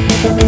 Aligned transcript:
Thank 0.00 0.47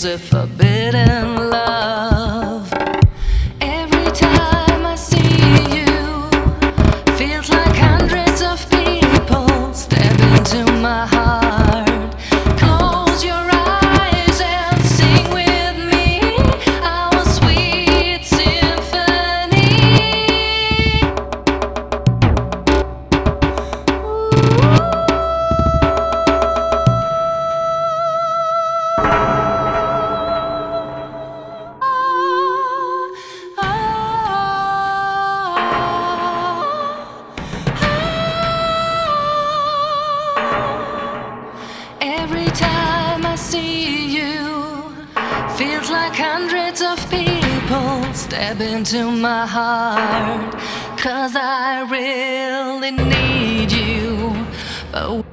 is 0.00 0.04
a 0.06 0.18
forbidden 0.18 1.50
love. 1.50 2.72
Every 3.60 4.10
time 4.12 4.86
I 4.86 4.94
see 4.94 5.36
you, 5.76 6.30
feels 7.18 7.50
like 7.50 7.76
hundreds 7.76 8.40
of 8.40 8.58
people 8.70 9.74
step 9.74 10.18
into 10.20 10.72
my 10.80 11.06
heart. 11.06 11.39
Step 48.30 48.60
into 48.60 49.10
my 49.10 49.44
heart. 49.44 50.54
Cause 50.96 51.34
I 51.34 51.82
really 51.90 52.92
need 52.92 53.72
you. 53.72 54.46
But 54.92 55.29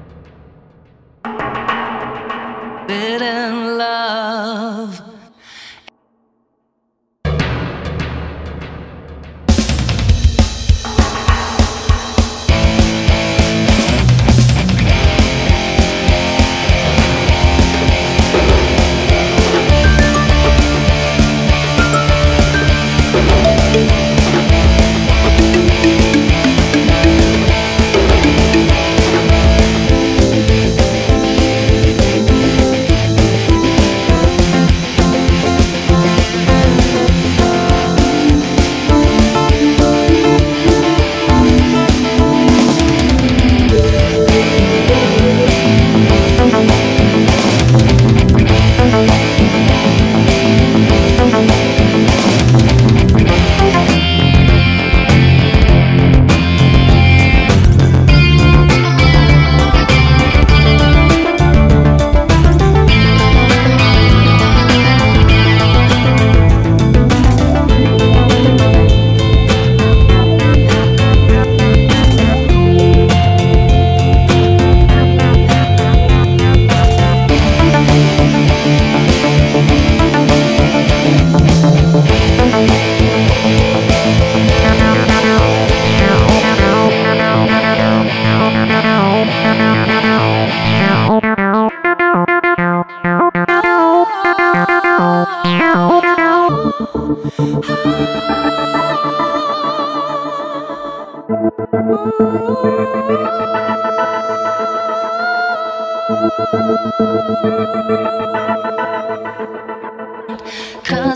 Cause 106.07 106.31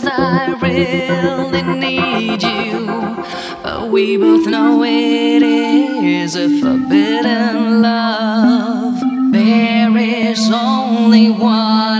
I 0.05 0.53
really 0.61 1.61
need 1.79 2.43
you. 2.43 3.15
But 3.63 3.87
we 3.87 4.17
both 4.17 4.47
know 4.47 4.83
it 4.83 5.43
is 5.43 6.35
a 6.35 6.49
forbidden 6.59 7.81
love. 7.81 8.99
There 9.31 9.97
is 9.97 10.51
only 10.51 11.29
one 11.29 11.90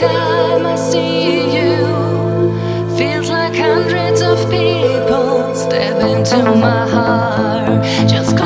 time 0.00 0.64
I 0.64 0.76
see 0.76 1.54
you, 1.56 1.76
feels 2.96 3.28
like 3.28 3.54
hundreds 3.54 4.22
of 4.22 4.38
people 4.50 5.54
step 5.54 5.96
into 6.02 6.42
my 6.56 6.88
heart. 6.88 7.84
Just 8.08 8.39